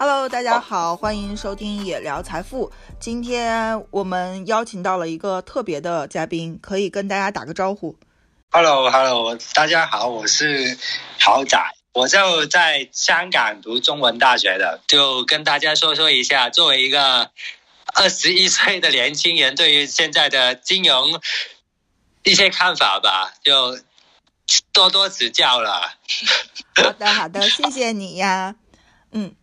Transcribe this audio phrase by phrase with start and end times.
[0.00, 2.70] Hello，大家好，欢迎收听野聊财富。
[3.00, 7.98] 今天我们邀请到了一个特别的嘉宾，可以跟大家打个招呼。
[8.52, 10.78] Hello，Hello，大家好，我是
[11.18, 11.58] 豪仔，
[11.94, 17.32] 我就在香港读中文大学的，就跟大家说说一下，作为一个
[17.92, 21.20] 二十一岁的年轻人，对于现在的金融
[22.22, 23.76] 一些看法吧，就
[24.72, 25.94] 多多指教了。
[26.76, 28.54] 好的，好的，谢谢你呀。
[29.10, 29.34] 嗯，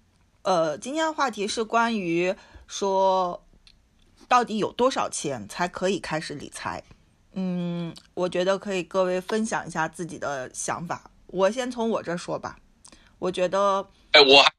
[0.46, 2.36] 呃，今天的话题是关于
[2.68, 3.44] 说，
[4.28, 6.84] 到底有多少钱才可以开始理财？
[7.34, 11.10] 嗯，我觉得可以各位分享一下自己的想法。
[11.26, 12.60] 我先从我这说吧。
[13.18, 14.54] 我觉得，哎，我还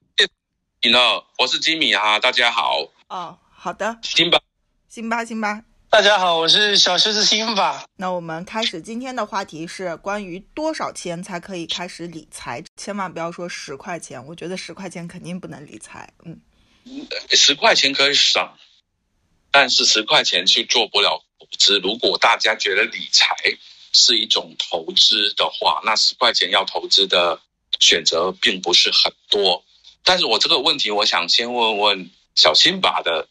[0.83, 0.99] 你呢，
[1.39, 4.41] 我是吉米哈，大家好，哦，好的，辛巴，
[4.89, 5.63] 辛巴，辛巴。
[5.89, 7.87] 大家好，我是小狮子辛巴。
[7.97, 12.63] 那我们开始今天的话题是关于多少钱才可以开始理财？
[12.77, 16.13] 千万不要说十块钱，我觉得十块钱肯定不能理财。
[16.25, 16.39] 嗯，
[17.31, 18.47] 十块钱可以省，
[19.51, 21.79] 但是十块钱去做不了投资。
[21.79, 23.35] 如果大家觉得理财
[23.93, 27.41] 是一种投资的话，那十块钱要投资的
[27.81, 29.65] 选择并不是很多。
[30.05, 33.29] 但是我这个问题，我想先问问小辛巴的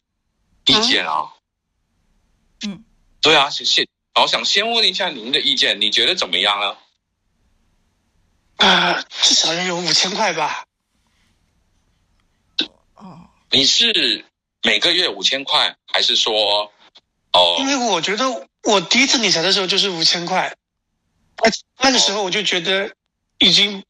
[0.65, 1.19] 意见啊。
[1.21, 1.34] 嗯，
[3.25, 3.87] 对啊，谢谢。
[4.21, 6.77] 我想先问一下您的意见，你觉得怎么样呢？
[8.57, 10.63] 啊，至少要有五千块吧。
[12.93, 14.23] 哦，你是
[14.61, 16.71] 每个月五千块，还是说，
[17.33, 20.55] 哦、因为我觉得我第一次理财的时候就是五千块，
[21.43, 22.93] 那那个时候我就觉得
[23.39, 23.83] 已经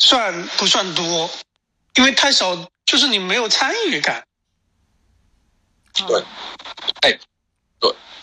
[0.00, 1.30] 算不算多，
[1.94, 4.26] 因为太少，就是你没有参与感。
[5.94, 6.24] 对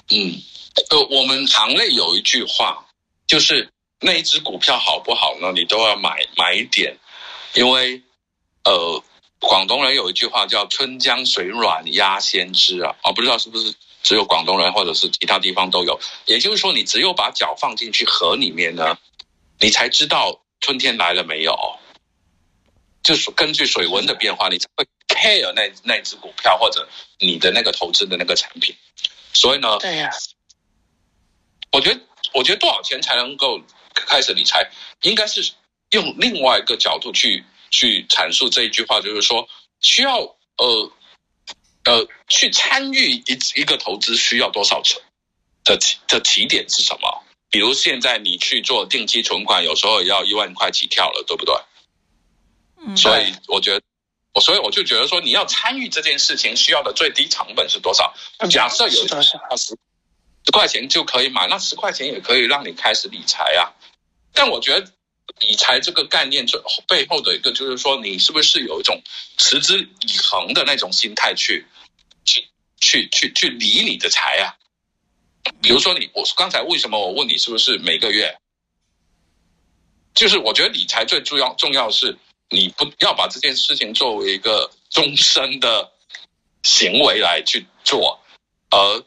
[0.10, 0.42] 嗯，
[0.90, 2.86] 呃，我们行内有一句话，
[3.28, 3.70] 就是
[4.00, 5.52] 那一只股票好不好呢？
[5.54, 6.98] 你都要买买一点，
[7.56, 8.02] 因为
[8.64, 9.04] 呃，
[9.40, 16.00] 广东人有一句话叫“春江水暖鸭先知”啊，啊，不知道是不是只有广东人或者是其他地方都有。
[16.26, 18.98] 也就是说，你只有把脚放进去河里面呢，
[19.60, 21.58] 你才知道春天来了没有。
[23.04, 26.88] 就是根据水温的变化，你才会 care 那那只股票或者
[27.20, 28.76] 你的那个投资的那个产品。
[29.38, 30.10] 所以呢，对呀、
[31.72, 32.02] 我觉得，
[32.34, 33.62] 我觉得多少钱才能够
[33.94, 34.68] 开始理财，
[35.04, 35.54] 应该是
[35.92, 39.48] 用另外一个角度去去阐述这一句话，就是说，
[39.80, 40.18] 需要
[40.58, 40.92] 呃
[41.86, 45.00] 呃去参与一一个投资需要多少钱
[45.64, 47.24] 的起的起点是什么？
[47.52, 51.56] 比如现在你去做定期存款，有时候也要一万块起跳了，对不对？
[52.80, 53.82] 嗯，所以我觉得，
[54.38, 58.14] 我所以我就觉得说，你要参与这件事情需要的最低成本是多少？
[58.52, 59.76] 假设有是的十
[60.54, 63.74] 块钱就可以买，那十块钱也可以让你开始理财啊。
[64.34, 64.92] 但我觉得
[65.40, 69.02] 理财这个概念最背后的一个就是说，你是不是有一种
[69.38, 71.66] 持之以恒的那种心态去
[72.24, 72.48] 去
[72.80, 74.54] 去去去理你的财啊？
[75.64, 78.38] 比如说你，我刚才为什么我问你是不是每个月？
[80.14, 82.16] 就是我觉得理财最重要重要是
[82.50, 85.92] 你不要把这件事情作为一个终身的
[86.64, 88.22] 行为来去做，
[88.70, 89.04] 而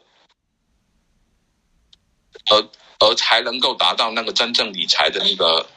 [2.49, 2.69] 而
[2.99, 5.69] 而才能够达到那个真正理财的那个，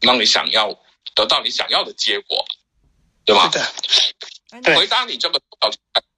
[0.00, 0.78] 让你想要
[1.14, 2.44] 得到你想要的结果，
[3.24, 3.58] 对吧是？
[3.58, 3.64] 的，
[4.50, 5.40] 哎对回答你这个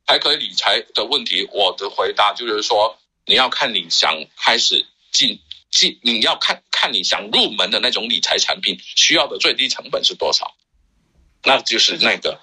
[0.05, 5.41] 还可以理财的问题，我的回答就是说，你要看你想开始进
[5.71, 10.55] 进，你要看看你想入门的那种理财产品需要的最低成本是多少，
[11.43, 12.41] 那就是那个，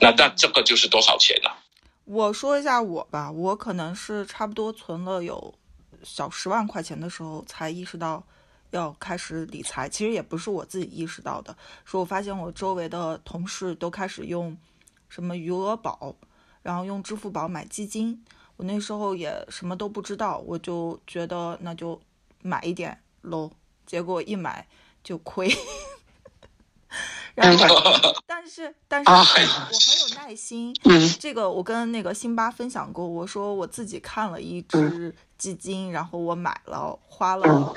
[0.00, 1.62] 那那这个就是多少钱了、
[2.04, 5.54] 我说一下我吧，我可能是差不多存了有
[6.02, 8.20] 小十万块钱的时候，才意识到
[8.70, 9.88] 要开始理财。
[9.88, 14.56] 其实也不是我自己意识到的，是我发现我周围的同事都开始用
[15.08, 16.16] 什么余额宝，
[16.62, 18.20] 然后用支付宝买基金。
[18.56, 22.00] 我那时候也什么都不知道，我就觉得那就
[22.42, 23.50] 买一点喽，
[23.86, 24.66] 结果一买
[25.02, 25.50] 就亏。
[27.34, 27.66] 然后，
[28.26, 37.74] 但是但是我啊很有耐心，嗯这个我跟那个辛巴分享过，我说我自己看了一只基金，然后我买了，花了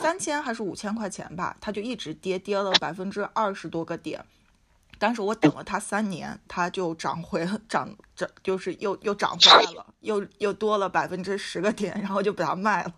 [0.00, 4.24] 三千还是五千块钱吧，它就一直跌，跌了百分之二十多个点。
[4.98, 12.94] 但是我等了它三年，它就涨回涨涨，就是又又涨回来了，又又多了百分之十个点，然后就把它卖了。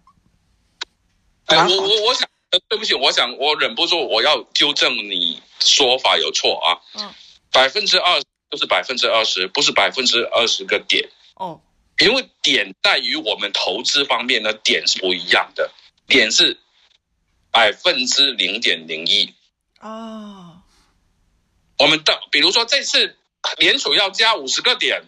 [1.46, 7.14] 哎，我我我想，呃对不起，我想我忍不住我要纠正你说法有错啊，嗯，
[7.50, 11.10] 百分之二就是百分之二十，不是百分之二十个点。
[11.34, 11.60] 哦，
[11.98, 15.70] 因为点在于我们投资方面的点是不一样的，
[16.06, 16.58] 点是
[17.50, 19.34] 百分之零点零一，
[19.80, 20.62] 哦，
[21.78, 23.16] 我们的比如说这次
[23.58, 25.02] 联储要加五十个点，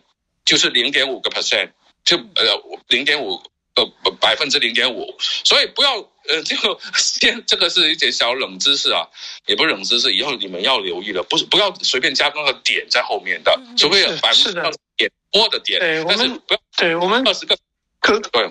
[0.45, 1.71] 就是零点五个 percent，
[2.05, 3.41] 就呃零点五
[3.75, 3.87] 呃
[4.21, 9.07] 百分之零点五，所以不要呃 就先这个是一点小冷知识啊，
[9.47, 17.57] 也不是冷知识，以后你们要留意了，不是不要随便加那个点在后面的，除非有是百分之二十点多的点对，我但是们不要对我们二十个
[18.01, 18.51] 可对。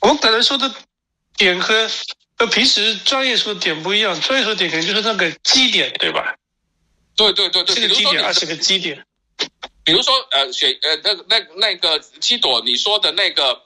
[0.00, 0.72] 我们可能说的
[1.36, 1.90] 点和
[2.36, 6.36] 和平时专业说的点不一样，专业说的点可能就是那个基点，对吧？
[7.16, 9.04] 对对对对，这个基点，二十个基点。
[9.82, 13.60] 比如说呃选呃那个那那个七朵你说的那个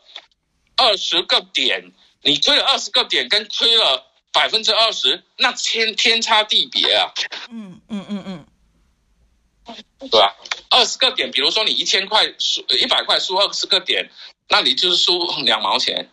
[0.76, 1.92] 二十个点，
[2.22, 7.12] 你推了二十个点跟推了百分之二十，那天天差地别啊，
[7.50, 10.34] 嗯嗯嗯嗯，对吧？
[10.70, 14.10] 二十个点，比如说你一千块输一百块输二十个点，
[14.48, 16.08] 那你就是输两毛钱。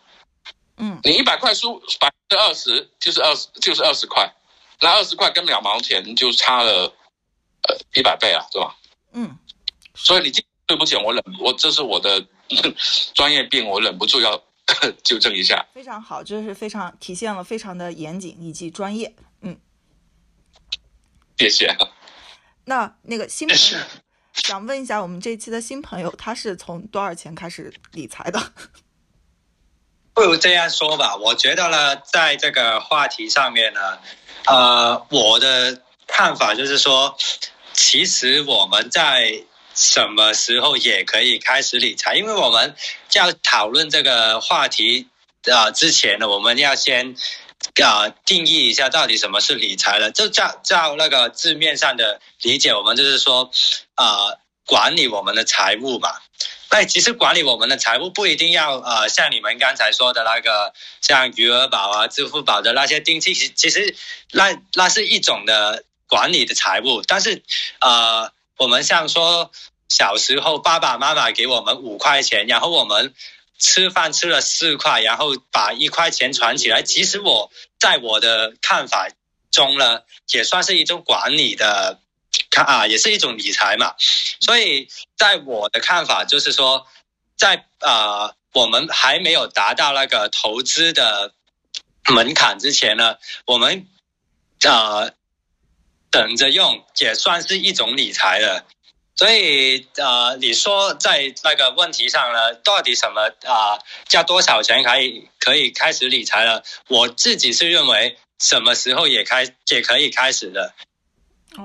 [0.82, 4.32] 嗯你一百块输百分之二十，就是二十就是二十块，
[4.80, 6.92] 那二十块跟两毛钱就差了
[7.68, 8.76] 呃一百倍啊，对吧？
[9.12, 9.38] 嗯，
[9.94, 12.24] 所以你今对不起，我忍我这是我的
[13.14, 14.42] 专业病，我忍不住要
[15.02, 15.66] 纠正一下。
[15.74, 19.14] 非常好，这是非常体现了非常的严谨以及专业。
[19.42, 19.58] 嗯，
[21.38, 21.76] 谢谢。
[22.64, 23.78] 那那个新朋友，
[24.34, 28.40] 想问一下我们这一期的新朋友，他是从多少钱开始理财的？
[30.12, 33.98] 不如这样说吧，我觉得呢，在这个话题上面呢，
[34.46, 37.16] 呃，我的看法就是说，
[37.72, 39.42] 其实我们在
[39.74, 42.74] 什么时候也可以开始理财，因为我们
[43.14, 45.08] 要讨论这个话题
[45.50, 47.16] 啊、之前呢，我们要先
[47.82, 50.10] 啊、定义一下到底什么是理财了。
[50.10, 53.50] 就照照那个字面上的理解，我们就是说
[53.94, 54.34] 啊、
[54.66, 56.10] 管理我们的财务嘛。
[56.70, 63.96] 那其实管理我们的财务不一定要呃像你们刚才说的那个像余额宝啊、支付宝的那些定期，其其实
[64.30, 67.42] 那那是一种的管理的财务，但是
[67.80, 69.50] 呃我们像说
[69.90, 73.12] 小时候爸爸妈妈给我们五块钱，然后我们
[73.58, 79.08] 吃饭吃了四块，然后把一块钱存起来，其实我在我的看法
[79.50, 80.00] 中呢，
[80.32, 82.00] 也算是一种管理的。
[82.48, 83.96] 看啊，也是一种理财嘛，
[84.38, 86.86] 所以在我的看法就是说，
[87.36, 91.34] 在呃我们还没有达到那个投资的
[92.08, 93.16] 门槛之前呢，
[93.46, 93.88] 我们
[94.62, 95.12] 呃
[96.12, 98.64] 等着用也算是一种理财了。
[99.20, 103.78] 所以呃，你说在那个问题上呢，到底什么啊、
[104.12, 106.62] 要多少钱可以可以开始理财了？
[106.88, 110.72] 我自己是认为什么时候也开也可以开始的。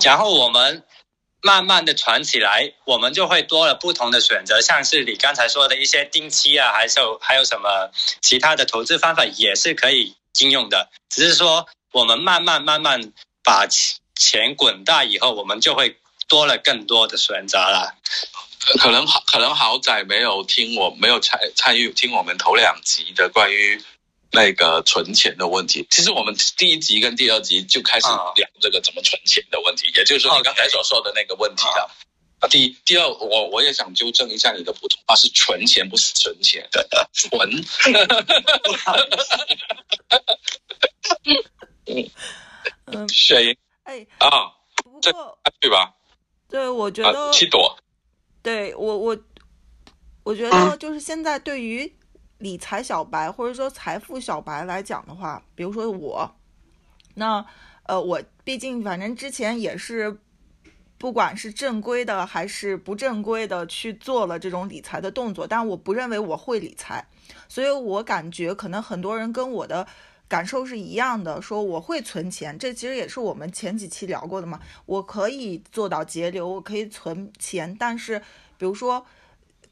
[0.01, 0.83] 然后我们
[1.41, 7.89] 慢慢的传起来，我们就会多了不同的选择，像是你刚才说的一些定期啊，还是有还有什么
[8.21, 17.95] 其他的投资方法也是可以应用的，只是说我们慢慢慢慢把钱钱滚大以后，我们就会多了更多的选择了。
[18.79, 23.79] 可能好，可能豪仔没有听我没有参参与听我们头两集的关于
[24.31, 25.85] 那个存钱的问题。
[25.91, 31.89] 其实我们第一集跟第二集就开始啊聊这个怎么存钱的问题，也就是说你刚才所说的那个问题了。
[32.39, 36.67] 啊第第二，我我也想纠正一下你的普通话是存钱，不是存钱，
[37.13, 37.65] 存。
[42.87, 44.51] 嗯，谁哎，啊？
[45.01, 45.93] 这不过对吧？
[46.55, 47.77] 对我觉啊，得，七朵。
[48.41, 49.17] 对我我
[50.23, 51.93] 我觉得就是现在对于
[52.37, 56.35] 理财小白或者说财富小白来讲的话，比如说我，
[57.15, 57.45] 那
[57.83, 60.17] 呃，我毕竟反正之前也是。
[60.97, 67.05] 不管是正规的还是不正规的去做了这种理财的动作，但我不认为我会理财，
[67.49, 69.85] 所以我感觉可能很多人跟我的
[70.27, 74.59] 感受是一样的，说我会存钱，这其实也是我们前几期聊过的嘛。
[74.85, 78.19] 我可以做到节流，我可以存钱，但是
[78.57, 79.05] 比如说，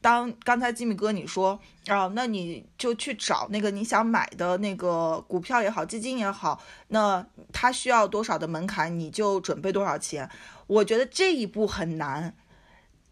[0.00, 1.58] 当刚才吉米哥你说
[1.88, 10.30] 啊，那你就去找那个你想买的那个股票也好，基金也好，那它需要多少的门槛，你就准备多少钱。
[10.66, 12.34] 我觉得这一步很难。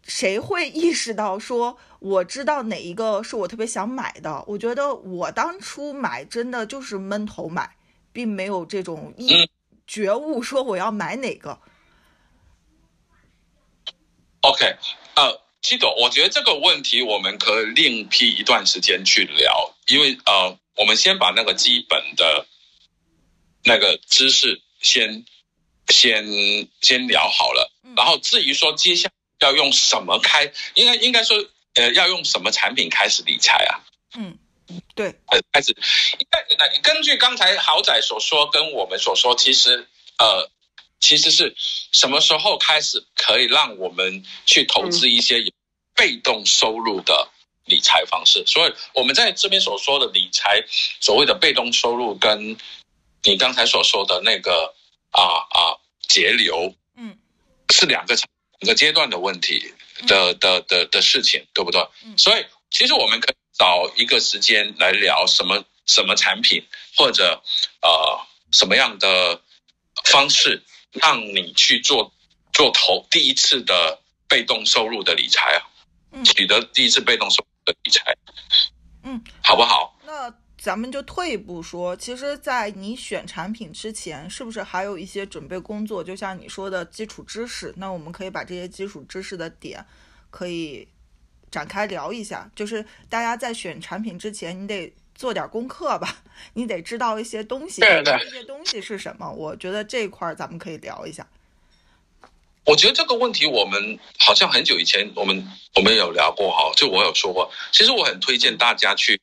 [0.05, 4.43] 谁会意识到说我知道哪一个是我特别想买的？
[4.47, 7.75] 我觉得我当初买真的就是闷头买，
[8.11, 9.47] 并没有这种意嗯
[9.87, 11.59] 觉悟说我要买哪个。
[14.41, 14.65] OK，
[15.15, 22.45] 呃，七朵，我觉得这个问题我们可以另辟一段时间去聊，因为呃，我们先把那个基本的
[23.63, 25.23] 那个知识先
[25.87, 26.25] 先
[26.81, 31.37] 先聊好了，嗯然后至于说接下来要用什么开，应该应该说
[31.75, 33.79] 呃要用什么产品开始理财啊？
[34.15, 34.37] 嗯，
[34.95, 35.75] 对，呃，开始，
[36.31, 40.49] 那那根据刚才豪仔所说，跟我们所说，其实呃，
[40.99, 41.53] 其实是
[41.91, 45.43] 什么时候开始可以让我们去投资一些
[45.95, 47.29] 被动收入的
[47.65, 48.43] 理财方式？
[48.45, 50.63] 所以我们在这边所说的理财，
[51.01, 52.55] 所谓的被动收入，跟
[53.23, 54.73] 你刚才所说的那个
[55.11, 57.17] 啊啊节流，嗯，
[57.73, 58.27] 是两个两
[58.63, 59.73] 个阶段的问题
[60.07, 61.81] 的的的的事情，对不对？
[62.05, 66.65] 嗯所以其实我们可以找一个时间来聊什么什么产品
[66.97, 67.43] 或者
[67.81, 68.19] 呃
[68.51, 69.41] 什么样的
[70.05, 72.13] 方式，让你去做
[72.51, 75.61] 做投第一次的被动收入的理财啊，
[76.11, 78.15] 嗯取得第一次被动收入的理财，
[79.03, 79.99] 嗯，好不好？
[80.05, 86.01] 那咱们就退一步说，其实，在你选产品之前，是不是还有一些准备工作？
[86.01, 89.85] 就像你说的基础知识，那我们可以把这些基础知识的点
[90.31, 90.87] 可以
[91.51, 92.49] 展开聊一下。
[92.55, 96.23] 就是大家在选产品之前，你得做点功课吧，
[96.55, 97.81] 你得知道一些东西。
[97.81, 99.29] 对对这些东西是什么？
[99.29, 101.27] 我觉得这一块儿咱们可以聊一下。
[102.65, 109.19] 我觉得这个问题，我们好像很久以前我们我们有聊过哈，就我有说过，其实我很推荐大家去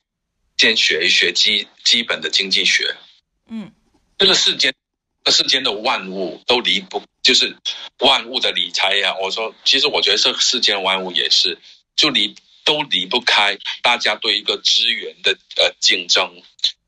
[0.61, 2.95] 先学一学基基本的经济学。
[3.49, 3.71] 嗯
[4.19, 4.71] 这个世间，
[5.23, 7.57] 这世间的万物都离不，就是
[7.97, 9.15] 万物的理财呀。
[9.19, 11.57] 我说，其实我觉得这世间万物也是，
[11.95, 16.29] 就离都离不开大家对一个资源的呃竞争。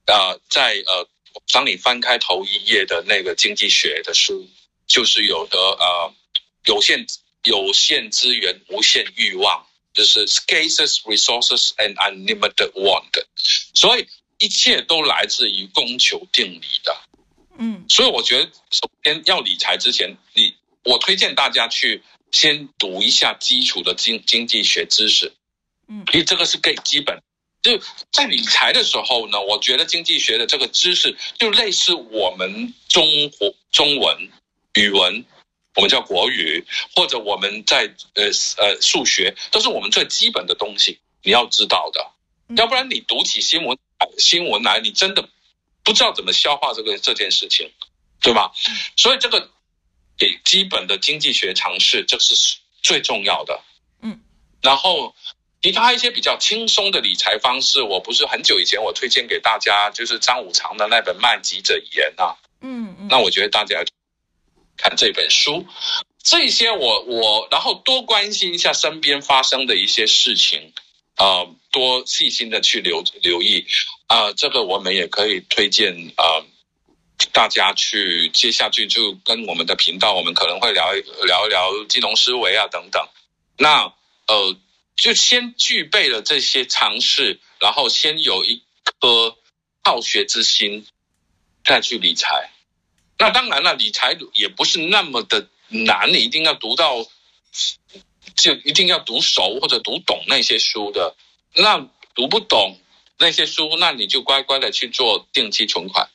[0.06, 1.10] 呃，在呃，
[1.52, 4.48] 当你翻开头一页的那个经济学的书，
[4.86, 6.14] 就是有的呃，
[6.66, 7.08] 有限
[7.46, 13.26] 有限资源，无限欲望，就是 scarce resources and unlimited want。
[13.74, 14.08] 所以
[14.40, 16.98] 一切都来自于供求定理的。
[17.60, 25.32] 嗯所以我觉得，首先要理财之前，你我推荐大家去先读一下基础的经经济学知识，
[25.88, 27.22] 嗯因为这个是最基本。
[27.62, 27.80] 就
[28.12, 34.30] 在理财的时候呢，我觉得经济学的这个知识就类似我们中国中文、
[34.74, 35.24] 语文，
[35.76, 36.66] 我们叫国语，
[36.96, 38.26] 或者我们在呃
[38.58, 42.12] 呃数学，都是我们最基本的东西，你要知道的。
[42.50, 43.78] 嗯要不然你读起新闻
[44.18, 45.28] 新闻来，你真的
[45.84, 47.72] 不知道怎么消化这个这件事情，
[48.22, 48.52] 对吧？
[48.98, 49.50] 所以这个
[50.18, 53.62] 给基本的经济学常识，这是最重要的。
[54.02, 54.20] 嗯，
[54.62, 55.16] 然后
[55.64, 62.36] 其他一些比较轻松的理财方式，我不是很久以前我推荐给大家，就是张五常的那本《慢急者言》啊。
[62.62, 63.84] 嗯嗯那我觉得大家
[64.84, 65.66] 看这本书，
[66.22, 70.74] 这些我我然后多关心一下身边发生的一些事情，
[71.16, 73.66] 呃，多细心的去留留意，
[74.08, 76.46] 啊、这个我们也可以推荐呃
[77.32, 83.08] 大家去接下去就跟我们的频道，我们可能会聊一聊一聊金融思维啊等等。
[83.58, 83.94] 那
[84.28, 84.58] 呃，
[84.98, 88.62] 就先具备了这些常识，然后先有一
[89.00, 89.38] 颗
[89.82, 90.86] 好学之心，
[91.64, 92.50] 再去理财。
[93.18, 97.06] 那当然了，理财也不是那么的难，你一定要读到，
[98.36, 101.16] 就一定要读熟或者读懂那些书的。
[101.56, 102.80] 那读不懂
[103.18, 106.10] 那些书，那你就乖乖的去做定期存款，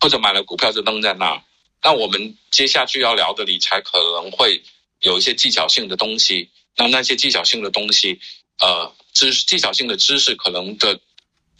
[0.00, 1.42] 或者买了股票就扔在那儿。
[1.82, 4.62] 那我们接下去要聊的理财可能会
[5.00, 8.20] 有一些技巧性的东西，那那些技巧性的东西，
[8.60, 10.98] 呃，知技巧性的知识可能的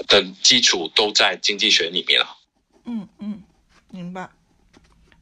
[0.07, 2.37] 的基础都在经济学里面了。
[2.87, 3.43] 嗯嗯，
[3.91, 4.31] 明白。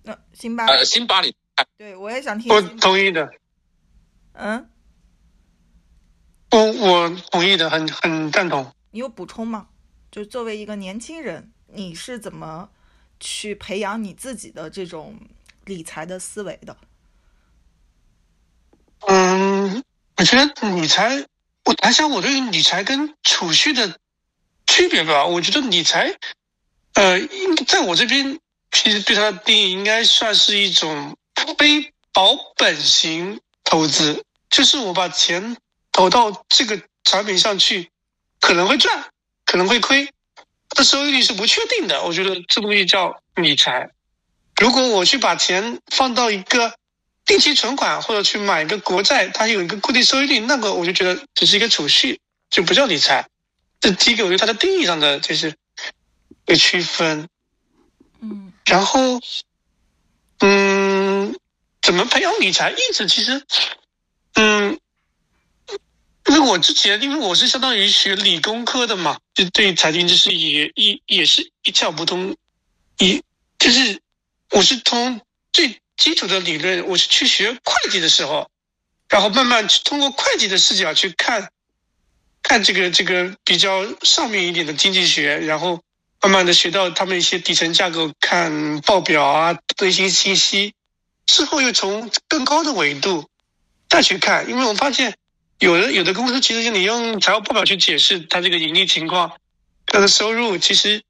[0.02, 1.34] 那辛巴，呃，辛巴你
[1.76, 2.60] 对我也想听我。
[2.80, 3.30] 同意的，
[4.32, 4.68] 嗯，
[6.50, 8.74] 我我同意的，很很赞同。
[8.90, 9.68] 你有补充吗？
[10.10, 12.68] 就作为一个年轻人，你是怎么
[13.20, 15.18] 去培养你自己的这种
[15.64, 16.76] 理财的思维的？
[19.08, 19.82] 嗯，
[20.16, 21.26] 我觉得理财，
[21.64, 23.98] 我谈下我对理财跟储蓄的
[24.66, 25.24] 区别吧。
[25.24, 26.14] 我觉得理财，
[26.94, 28.38] 呃，应在我这边，
[28.72, 31.16] 其实对它的定义应该算是一种
[31.56, 35.56] 非保本型投资，就是我把钱
[35.92, 37.90] 投到这个产品上去，
[38.40, 39.04] 可能会赚，
[39.44, 40.06] 可能会亏，
[40.70, 42.02] 它的收益率是不确定的。
[42.02, 43.90] 我觉得这东西叫理财。
[44.56, 46.74] 如果我去把钱放到一个
[47.24, 53.26] 定期存款或者去买一个国债，它有一个固定收益率，那个我就觉得只是一个储蓄，就不叫理财。
[53.80, 57.28] 这第一个，我觉得它的定义上的就是一个区分。
[58.64, 59.20] 然后，
[60.38, 61.36] 嗯，
[61.80, 63.06] 怎么培养理财意识？
[63.06, 63.44] 其实，
[64.34, 64.78] 嗯，
[66.26, 72.36] 因为我之前因为我是相当于学理工科的嘛，就对财经知识也也也是一窍不通，
[72.98, 73.22] 一
[73.58, 74.00] 就是
[74.50, 75.20] 我是从
[75.52, 78.48] 最基础的理论，我是去学会计的时候，
[79.08, 81.50] 然后慢慢去通过会计的视角去看，
[82.42, 85.82] 看这个这个比较上面一点的经济学，然后
[86.22, 90.72] 慢慢的学到他们一些底层架构，看报表啊，最新信息，
[91.26, 93.28] 之后又从更高的维度
[93.88, 95.16] 再去看，因为我发现
[95.58, 99.32] 有的有的公司其实你用财务报表去解释它这个盈利情况、
[99.84, 101.02] 它的收入，其实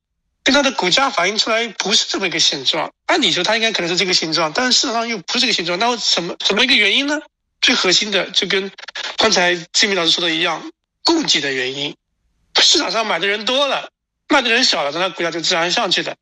[0.43, 2.91] 跟它的股价反映出来不是这么一个现状。
[3.05, 5.79] 按理说它应该可能是这个形状，但是事实上又不是这个形状。
[5.79, 7.21] 那什么什么一个原因呢？
[7.61, 8.73] 最核心的就跟
[9.19, 10.73] 刚才金明老师说的一样，
[11.05, 11.95] 供给的原因。
[12.61, 13.91] 市场上买的人多了，
[14.33, 16.17] 卖的人少了，那股价就自然上去的。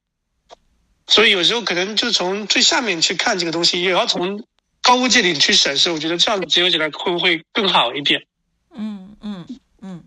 [1.07, 4.45] 所以有时候可能就从最下面去看这个东西，也要从
[4.83, 5.91] 高屋建瓴去审视。
[5.91, 8.27] 我觉得这样子结合起来会不会更好一点？
[8.75, 9.47] 嗯嗯
[9.81, 10.05] 嗯。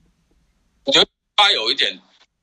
[0.84, 2.00] 我觉得他有一点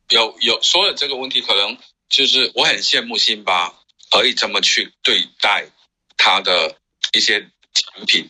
[0.09, 1.77] 有有说的这个问题，可能
[2.09, 3.75] 就是我很羡慕辛巴
[4.11, 5.67] 可以这么去对待
[6.17, 6.77] 他的
[7.13, 8.29] 一些产品。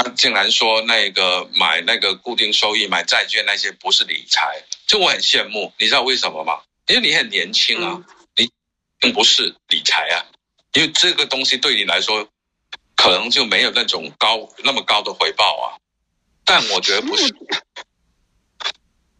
[0.00, 5.72] 他竟然说那个买那个固定收益、买债券那些不是理财，就我很羡慕。
[5.76, 6.60] 你知道为什么吗？
[6.86, 8.00] 因为你很年轻啊，
[8.36, 8.48] 你
[9.00, 10.22] 并不是理财啊。
[10.74, 12.28] 因为这个东西对你来说，
[12.94, 15.66] 可能就没有那种高那么高的回报啊。
[16.44, 17.34] 但我觉得不是。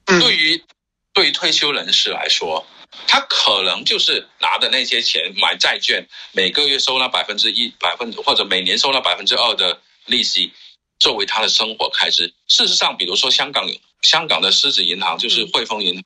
[0.06, 0.64] 对于
[1.12, 2.64] 对于退休人士来说，
[3.08, 9.80] 他可能就是拿的那些钱买债券，每个月收那百分之一、百分或者每年收那百分之二的。
[10.08, 10.54] 利息
[10.98, 12.34] 作为他的生活开支。
[12.48, 13.68] 事实上，比如说香港，
[14.02, 16.04] 香港的狮子银行就是汇丰银行，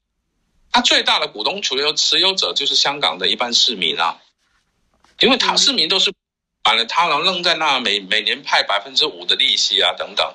[0.71, 4.21] 它最大的股东除了持有者就是香港的一般市民啊，
[5.21, 6.13] 因为他市民都是
[6.65, 10.35] 买了，他能扔在那，每每年派百分之五的利息啊等等，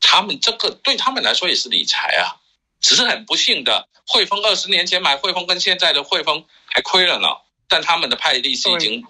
[0.00, 2.36] 他们这个对他们来说也是理财啊，
[2.80, 7.28] 只是很不幸的，汇丰二十年前买汇丰跟现在的汇丰还亏了呢，
[7.68, 9.04] 但他们的派利息已经，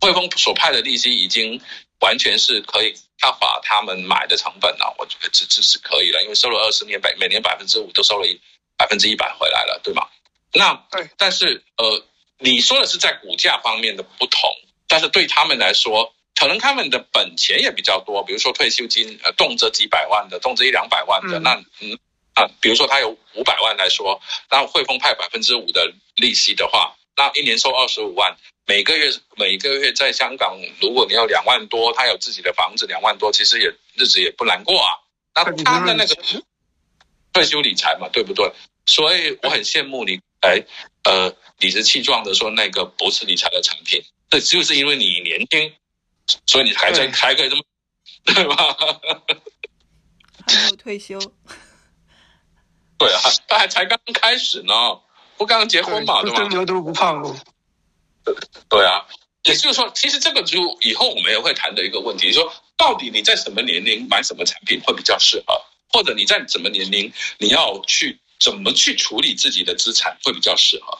[0.00, 1.60] 汇丰所派的利息已经。
[2.00, 8.40] 完全是可以他把他们买的成本呢，我觉得这这是可以的，因为收了二十年百每年百分之五都收了一
[8.76, 10.06] 百分之一百回来了，对吗？
[10.54, 12.04] 那对，但是呃，
[12.38, 14.48] 你说的是在股价方面的不同，
[14.86, 21.98] 但是对他们来说，可能他们的本钱也比较多，比如说退休金，呃，动辄几百万的，动辄一两百万的，那嗯
[22.34, 28.36] 啊，比如说他有五百万来说，那汇丰派百分之五的利息的话，那一年收二十五万。
[28.68, 34.92] 每个月每个月在香港，如果你要两万多，他有自己的房子两万多，其实也日子也不难过啊。
[35.34, 36.14] 那他的那个
[37.32, 38.52] 退休理财嘛，对不对？
[38.84, 40.62] 所以我很羡慕你，哎，
[41.04, 45.72] 呃，理直气壮的说那个不是理财的产品，这就是因为你年轻，
[46.46, 47.62] 所以你还在还可以这么，
[48.26, 48.76] 对吧？
[50.46, 51.18] 还没有退休。
[52.98, 54.74] 对啊，他还才刚开始呢，
[55.38, 56.46] 不刚结婚嘛，对吧？
[56.48, 57.34] 牛都不胖哦。
[58.68, 59.06] 对啊，
[59.44, 70.98] 也就是说，其实这个就以后我们也会谈的一个问题，说到底你在什么年龄买什么产品会比较适合，或者你在什么年龄你要去怎么去处理自己的资产会比较适合。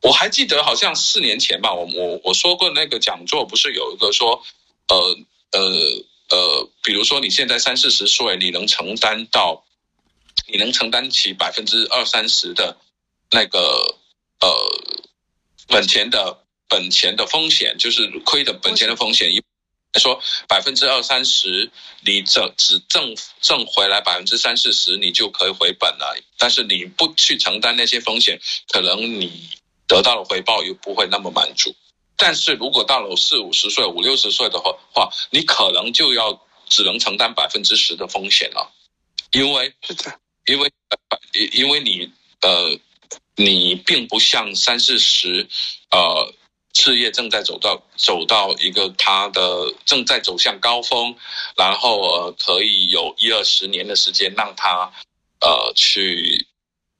[0.00, 4.42] 我还记得好像四年前吧，我我我说过那个讲座不是有一个说，
[4.88, 5.18] 呃
[5.52, 5.60] 呃
[6.30, 9.64] 呃，比如说你现在三四十岁，你能承担到，
[10.46, 12.76] 你能承担起百分之二三十的
[13.32, 13.96] 那个
[14.40, 14.48] 呃
[15.66, 16.44] 本钱的。
[16.68, 19.42] 本钱的风险就是亏的本钱的风险，一
[19.98, 21.70] 说百分之二三十，
[22.02, 26.14] 你挣只挣挣回来百分之三四十，你就可以回本了。
[26.36, 29.48] 但是你不去承担那些风险，可能你
[29.86, 31.74] 得到的回报又不会那么满足。
[32.16, 38.70] 但是如果到了四五十岁、五六十岁的话，话你可能就要只能承担百分之十的风险了，
[39.32, 39.74] 因为
[40.44, 40.70] 因为
[41.32, 42.78] 因因为你呃，
[43.36, 45.48] 你并不像三四十
[45.90, 46.34] 呃。
[46.80, 51.16] 事业正在走到走到一个它的正在走向高峰，
[51.56, 54.92] 然后呃可以有一二十年的时间让它
[55.40, 56.46] 呃去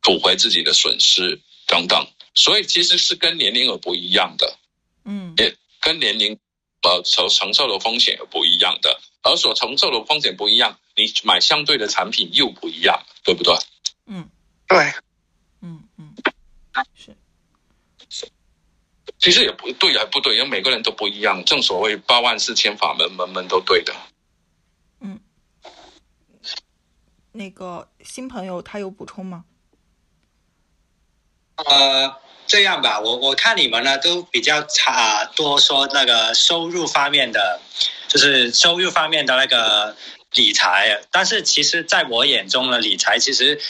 [0.02, 4.58] 补回自己的损失等等，所以其实是跟年龄有不一样的，
[5.04, 6.36] 嗯，也跟年龄
[6.82, 13.54] 呃所承受的风险有不一样的，而所承受的风险不一样，你买相对的产品又不一样，对不对？
[14.06, 14.28] 嗯，
[14.66, 14.92] 对，
[15.62, 16.14] 嗯嗯，
[16.96, 17.16] 是。
[19.18, 21.44] 其实也不对，还不对，因为每个人都不一样。
[21.44, 23.92] 正所谓八万四千法门，门门都对的。
[25.00, 25.18] 嗯，
[27.32, 29.44] 那个新朋友他有补充吗？
[31.56, 32.14] 呃，
[32.46, 37.60] 这样吧，我我看你们呢都比较差多说那个收入方面的，
[38.06, 39.96] 就是收入方面的那个
[40.34, 41.02] 理财。
[41.10, 43.60] 但是其实在我眼中呢，理财其实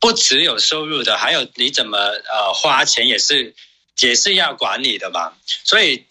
[0.00, 3.54] 不只有收入的，还有你怎么呃花钱也是。
[4.00, 6.06] 也是要管理的吧，所以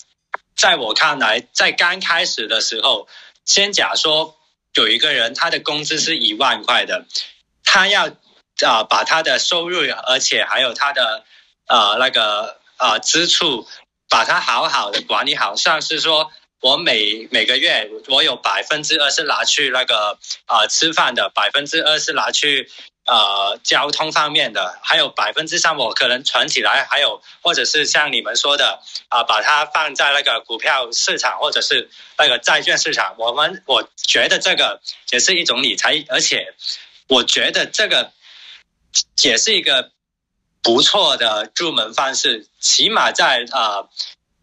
[0.55, 3.07] 在我看来，在刚开始的时候，
[3.45, 4.37] 先假说
[4.73, 7.05] 有一个人他的工资是一万块的，
[7.63, 8.07] 他要
[8.65, 11.23] 啊把他的收入，而且还有他的
[11.65, 13.67] 啊那个啊支出，
[14.09, 22.69] 把它好好的管理好，像是说我每每个月我有百分之二是拿去那个啊、吃饭的，百分之二是拿去
[23.05, 33.15] 呃交通方面的，还有百分之三我可能存起来，还有或者是像你们说的啊、把它放在那个股票市场或者是那个债券市场。
[33.19, 36.55] 我们我觉得这个也是一种理财，而且
[37.07, 38.11] 我觉得这个
[39.23, 39.91] 也是一个
[40.63, 43.87] 不错的入门方式，起码在呃，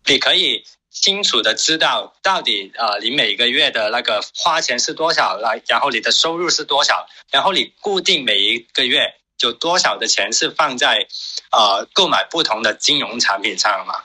[0.07, 0.65] 你可以
[1.05, 11.07] 清楚的知道到底呃你每个月的那个花钱是多少，来，然后你的收入是多少，然后你固定每一个月有多少的钱是放在
[11.53, 14.03] 呃购买不同的金融产品上嘛？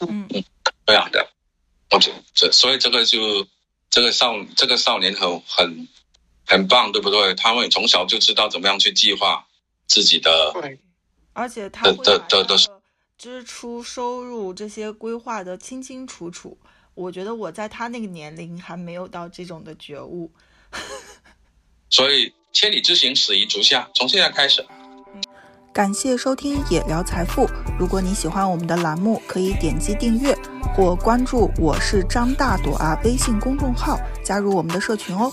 [0.00, 0.28] 嗯。
[0.86, 1.26] 这样的，
[1.90, 3.46] 我觉这所以这个就
[3.88, 5.88] 这个少这个少年很很
[6.46, 7.34] 很棒，对不对？
[7.34, 9.46] 他会从小就知道怎么样去计划
[9.86, 10.78] 自己的对，
[11.32, 12.56] 而且他的的的的
[13.18, 16.56] 支出、收入这些规划的清清楚楚。
[16.94, 20.30] 我觉得我在他那个年龄还没有到这种的觉悟。
[21.90, 23.88] 所以千里之行，始于足下。
[23.94, 24.64] 从现在开始，
[25.72, 27.46] 感谢收听《野聊财富》。
[27.78, 30.36] 如果你喜欢我们的栏目，可以点击订阅
[30.74, 35.30] 或关注“我是张大朵啊”微信公众号，加入我们的社群哦。